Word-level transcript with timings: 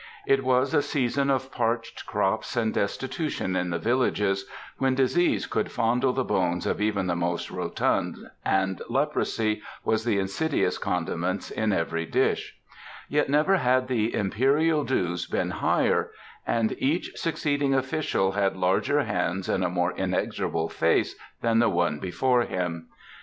It 0.25 0.43
was 0.43 0.73
a 0.73 0.81
season 0.81 1.29
of 1.29 1.51
parched 1.51 2.07
crops 2.07 2.57
and 2.57 2.73
destitution 2.73 3.55
in 3.55 3.69
the 3.69 3.77
villages, 3.77 4.47
when 4.79 4.95
disease 4.95 5.45
could 5.45 5.71
fondle 5.71 6.11
the 6.11 6.23
bones 6.23 6.65
of 6.65 6.81
even 6.81 7.05
the 7.05 7.15
most 7.15 7.51
rotund 7.51 8.17
and 8.43 8.81
leprosy 8.89 9.61
was 9.85 10.03
the 10.03 10.17
insidious 10.17 10.79
condiment 10.79 11.51
in 11.51 11.71
every 11.71 12.07
dish; 12.07 12.57
yet 13.09 13.29
never 13.29 13.57
had 13.57 13.87
the 13.87 14.11
Imperial 14.15 14.83
dues 14.83 15.27
been 15.27 15.51
higher, 15.51 16.09
and 16.47 16.73
each 16.81 17.11
succeeding 17.15 17.75
official 17.75 18.31
had 18.31 18.55
larger 18.57 19.03
hands 19.03 19.47
and 19.47 19.63
a 19.63 19.69
more 19.69 19.91
inexorable 19.93 20.67
face 20.69 21.15
than 21.43 21.59
the 21.59 21.69
one 21.69 21.99
before 21.99 22.41
him. 22.41 22.87